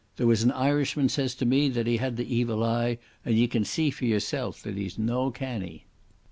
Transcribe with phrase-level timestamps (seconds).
[0.17, 3.45] There was an Irishman says to me that he had the evil eye, and ye
[3.47, 5.85] can see for yerself that he's no canny."